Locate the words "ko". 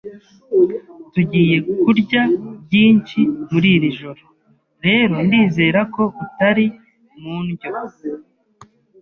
5.95-6.03